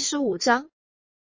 [0.00, 0.68] 十五章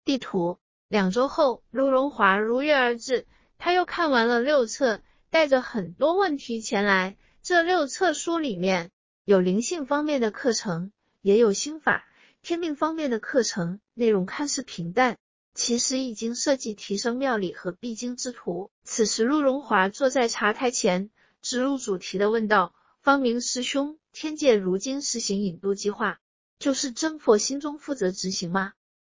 [0.03, 0.57] 地图。
[0.89, 3.25] 两周后，陆荣华如约而至，
[3.57, 7.15] 他又看完了六册，带着很多问题前来。
[7.41, 8.91] 这六册书里面
[9.25, 10.91] 有灵性方面的课程，
[11.21, 12.05] 也有心法、
[12.41, 15.17] 天命方面的课程，内容看似平淡，
[15.55, 18.69] 其实已经设计提升妙理和必经之途。
[18.83, 21.09] 此时，陆荣华坐在茶台前，
[21.41, 26.19] 直入主题的问道：“方明师兄，天界如今实行引渡计划？”
[26.63, 28.71] 就是真佛心中负责执行吗？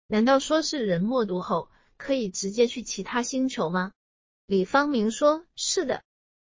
[0.08, 3.92] 难道说是人默读后可以直接去其他星球吗？
[4.48, 6.04] 李方明说：“是的。”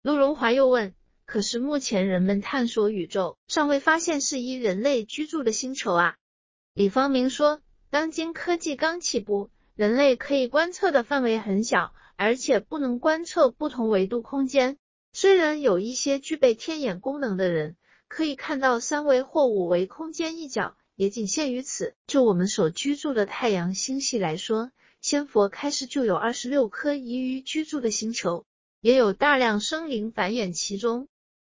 [0.03, 0.93] 陆荣华又问
[1.25, 6.17] ：“可是目前人们探索宇宙，尚未发现适宜人类居住的星球啊？”
[6.75, 14.77] 李方明说：“当今科技刚起步，人类可以观测的范围很小，而且不能观测不同维度空间。
[15.13, 17.77] 虽然有一些具备天眼功能的人
[18.09, 21.95] 可以看到三维或五维空间一角。”也仅限于此。
[22.07, 28.45] 就我们所居住的太阳星系来说，仙佛开始就有二十六颗宜于居住的星球，
[28.81, 31.07] 也有大量生灵繁衍其中。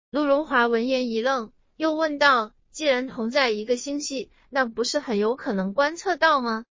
[0.09, 6.63] 陆荣华闻言一愣，又问道：“既然同在一个星系，那不是很有可能观测到吗？”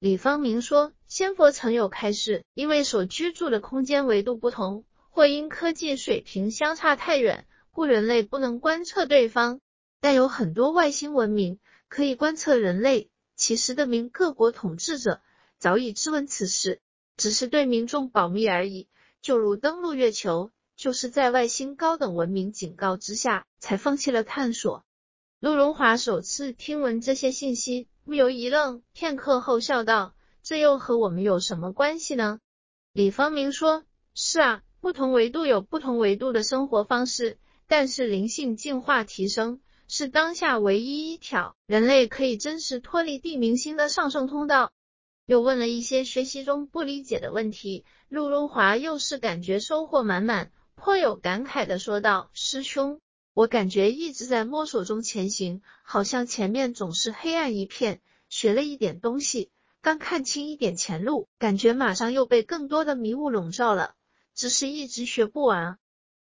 [0.00, 9.60] 李方明说：“仙佛曾有开示，因为所居住的空间维度不同，或因科技水平相差太远，故人类不能观测对方。
[10.00, 11.58] 但有很多外星文明。”
[11.92, 15.20] 可以观测人类，其实的明各国统治者
[15.58, 16.80] 早已质问此事，
[17.18, 18.88] 只是对民众保密而已。
[19.20, 24.86] 就如登陆月球，就是在外星高等文明警告之下，才放弃了探索。
[25.38, 32.38] 陆荣华首次听闻这些信息，不由一愣，片刻后笑道：“这又和我们有什么关系呢？”
[32.94, 33.84] 李方明说
[34.16, 44.72] ：“是啊，不同维度有不同维度的生活方式，但是灵性进化提升。”是当下唯一一条人类可以真实脱离地明星的上升通道。
[45.24, 53.00] 又问了一些学习中不理解的问题，陆荣华又是感觉收获满满，颇有感慨的说道：“师兄，
[53.32, 58.00] 我感觉一直在摸索中前行，好像前面总是黑暗一片。
[58.28, 63.94] 学了一点东西，刚看清一点前路，感觉马上又被更多的迷雾笼罩了，
[64.34, 65.78] 只是一直学不完。”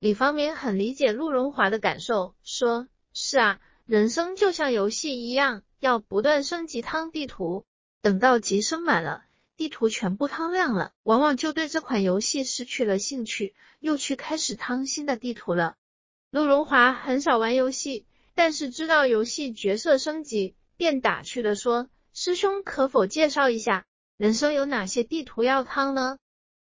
[0.01, 2.89] 李方明很理解陆荣华的感受，说。
[3.13, 7.65] 是啊，人生就像游戏一样，要不断升级汤地图。
[8.01, 9.25] 等到级升满了，
[9.57, 15.75] 地图全部汤亮了，往往就对这款游戏失去了兴趣，又去开始汤新的地图了。
[16.31, 23.85] 陆荣华很少玩游戏，但是知道游戏角色升级，便打趣的说：“师兄可否介绍一下，
[24.17, 26.19] 人生有哪些地图要汤呢？”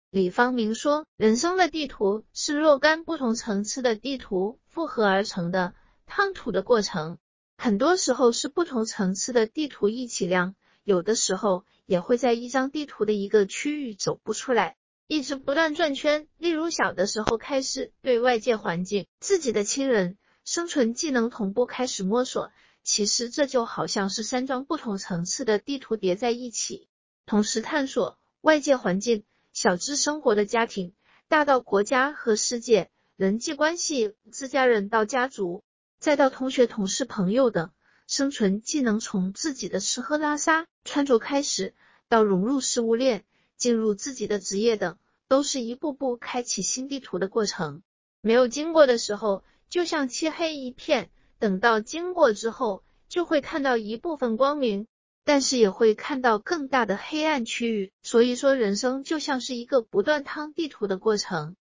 [0.09, 5.75] 李方明说：“人生的地图是若干不同层次的地图复合而成的。”
[6.07, 7.19] 夯土的过程，
[7.57, 16.28] 很多时候是不同层次的地图一起亮，有的时候也会在一张地图的一个区域走不出来，一直不断转圈。
[16.38, 22.51] 例如小的时候开始对外界环境、自己的亲人、生存技能同步开始摸索，
[22.84, 26.88] 其实这就好像是三张不同层次的地图叠在一起，
[27.25, 30.94] 同时探索外界环境，小至生活的家庭，
[31.28, 35.63] 大到国家和世界，人际关系，自家人到家族。
[36.00, 37.72] 再到同学、同事、朋友等
[38.08, 41.74] 生存技能，从自己的吃喝拉撒、穿着开始，
[42.08, 43.25] 到融入食物链、
[43.58, 44.97] 进入自己的职业等，
[45.28, 47.81] 都是一步步开启新地图的过程。
[48.22, 51.08] 没有经过的时候，就像漆黑一片；
[51.40, 54.88] 等到经过之后，就会看到一部分光明，
[55.25, 57.91] 但是也会看到更大的黑暗区域。
[58.03, 61.56] 所以说，人生就像是一个不断趟地图的过程。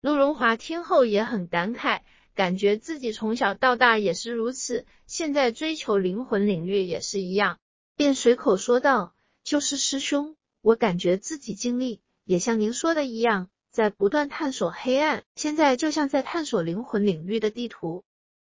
[0.00, 2.00] 陆荣华听后也很感慨。
[2.36, 7.58] 感觉自己从小到大也是如此，现在追求灵魂领域也是一样，
[7.96, 18.04] 便随口说道：“就是师兄，我感觉自己经历也像您说的一样，在不断探索黑暗，现在就像在探索灵魂领域的地图。”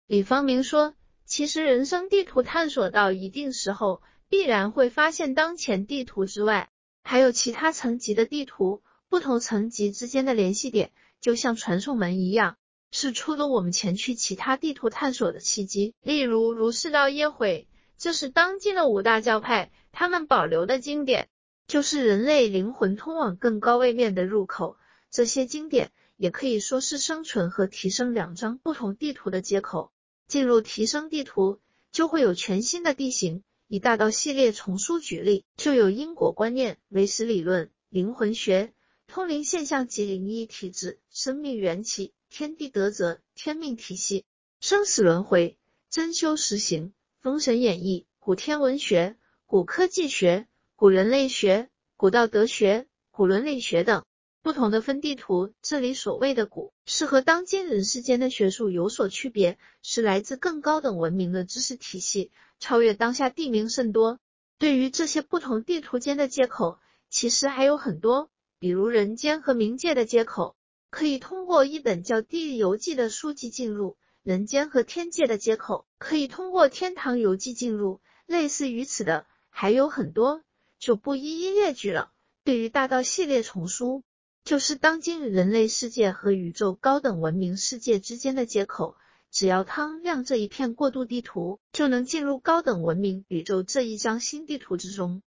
[0.07, 0.95] 李方明说
[1.27, 6.71] ：“其实人生地图探索到一定时候，必然会发现当前地图之外
[7.03, 10.91] 还有其他层级的地图，不同层级之间的联系点，
[11.21, 12.57] 就像传送门一样。”
[12.97, 21.27] 是出了我们前去其他地图探索的契机，例如如释道耶毁，这是当今的五大教派他们保留的经典，
[21.67, 24.77] 就是人类灵魂通往更高位面的入口。
[25.11, 29.91] 这些经典也可以说是生存和提升两张不同地图的接口。
[30.29, 31.59] 进入提升地图，
[31.91, 33.43] 就会有全新的地形。
[33.67, 38.71] 以大道系列丛书举例，就有因果观念、唯识理论、灵魂学、
[39.07, 42.13] 通灵现象及灵异体质、生命缘起。
[42.27, 44.25] 天地德则、天命体系、
[44.59, 45.57] 生死轮回、
[45.89, 46.91] 真修实行、
[47.21, 49.15] 封神演义、古天文学、
[49.45, 54.03] 古科技学、古人类学、古道德学、古伦理学等
[54.41, 55.53] 不同的分地图。
[55.61, 64.19] 这里所谓的古，是和当今人世间的学术有所区别，是来自更高等文明的知识体系，超越当下地名甚多。
[64.57, 66.79] 对于这些不同地图间的接口，
[67.09, 68.29] 其实还有很多，
[68.65, 70.55] 比如人间和冥界的接口，
[70.89, 78.01] 可以通过一本叫《地狱游记》的书籍进入；人间和天界的接口，可以通过《天堂游记》进入。
[78.25, 80.41] 类似于此的还有很多，
[80.79, 82.11] 就不一一列举了。
[82.43, 84.01] 对于大道系列丛书，
[84.43, 88.97] 就是当今人类世界和宇宙高等文明世界之间的接口。
[89.29, 95.21] 只要汤亮这一片过渡地图，就能进入高等文明宇宙这一张新地图之中。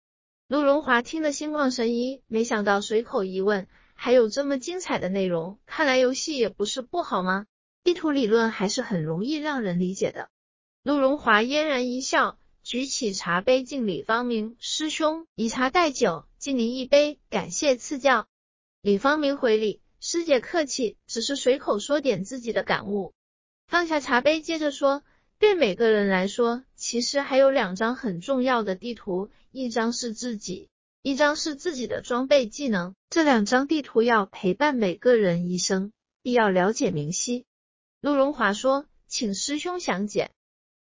[0.47, 5.59] 陆荣华听得心旷神怡，没想到随口一问，还有这么精彩的内容。
[5.65, 7.47] 看来游戏也不是不好吗？
[7.83, 10.29] 地图理论还是很容易让人理解的。
[10.83, 18.27] 陆荣华嫣然一笑，举起茶杯敬李方明师兄，以茶代酒，敬您一杯，感谢赐教。
[18.83, 23.15] 李方明回礼，师姐客气，只是随口说点自己的感悟。
[23.67, 25.03] 放下茶杯，接着说
[25.39, 30.69] ：“对每个人来说，其实还有两张很重要的地图，一张是自己，
[31.03, 32.95] 一张是自己的装备技能。
[33.11, 35.93] 这两张地图要陪伴每个人一生，
[36.23, 37.45] 必要了解明晰。”
[38.01, 40.31] 陆荣华说：“请师兄详解。”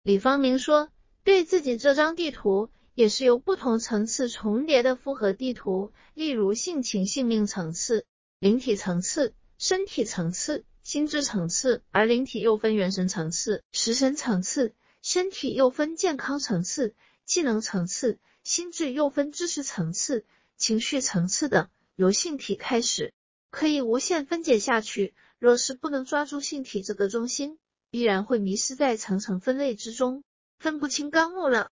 [0.03, 0.89] 李方明说
[1.23, 8.05] ：“对自己这张地图，也是由不同层次重叠的复合地图，例如性情、性命层次、
[8.39, 16.93] 灵体层次、身体层次。”心智层次，而灵体又分元神层次、食神层次，身体又分健康层次、
[17.25, 20.25] 技能层次，心智又分知识层次、
[20.57, 21.69] 情绪层次等。
[21.95, 23.13] 由性体开始，
[23.49, 25.13] 可以无限分解下去。
[25.39, 27.59] 若是不能抓住性体这个中心，
[27.89, 30.23] 必然会迷失在层层分类之中，
[30.57, 31.69] 分不清纲目了。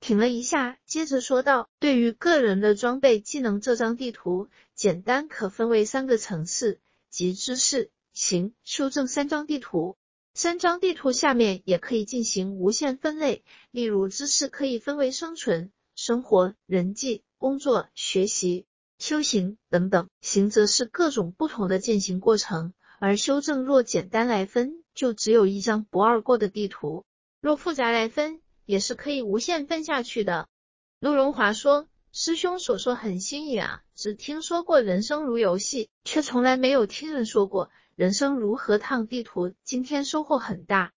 [0.00, 9.96] 停了一下，接着说道：“对于个人的装备技能，这张地图简单可分为三个层次，即知识。”行修正三张地图，
[10.34, 13.44] 三张地图下面也可以进行无限分类。
[13.70, 18.66] 例如，知识可以分为生存、生活、人际、工作、学习、
[18.98, 20.08] 修行等等。
[20.20, 22.74] 行则是各种不同的践行过程。
[22.98, 27.04] 而修正若简单来分，就只有一张不二过的地图；
[27.40, 30.48] 若复杂来分，也是可以无限分下去的。
[30.98, 39.52] 陆荣华说：“师兄所说很新颖啊，只听说过人生如游戏，却从来没有听人说过。”人生如何烫地图？
[39.64, 40.92] 今天收获很大。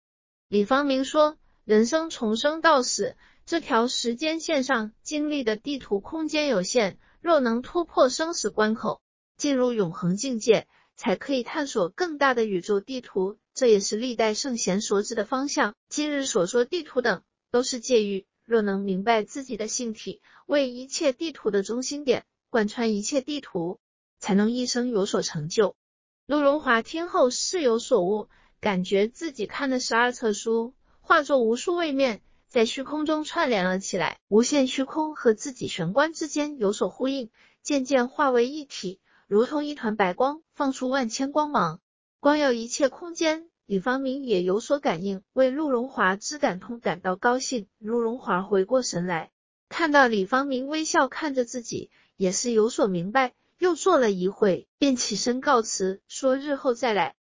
[0.50, 3.16] 李方明说：“人生从生到死
[3.46, 9.00] 这条时间线上经历的地图空间有限，若能突破生死关口，
[9.38, 10.68] 进入永恒境界，
[10.98, 13.38] 才可以探索更大的宇宙地图。
[13.54, 15.76] 这也是历代圣贤所指的方向。
[15.88, 18.26] 今日所说地图等，都是借喻。
[18.44, 23.80] 若能明白自己的性体为一切地图的中心点，贯穿一切地图，
[24.20, 25.78] 才能一生有所成就。”
[26.30, 28.28] 陆荣华听后似有所悟，
[28.62, 34.20] 感觉自己看的十二册书化作无数位面，在虚空中串联了起来。
[34.28, 37.32] 无限虚空和自己玄关之间有所呼应，
[37.64, 41.80] 渐渐化为一体，如同一团白光，放出万千光芒，
[42.20, 43.50] 光耀一切空间。
[43.66, 47.66] 李方明也有所感应，为陆荣华之感通感到高兴。
[47.80, 49.32] 陆荣华回过神来，
[49.68, 53.34] 看到李方明微笑看着自己，也是有所明白。
[53.60, 57.16] 又坐了一会，便起身告辞，说日后再来。